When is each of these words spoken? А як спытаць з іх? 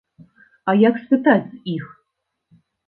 А 0.69 0.75
як 0.87 0.95
спытаць 1.03 1.49
з 1.53 1.79
іх? 1.79 1.85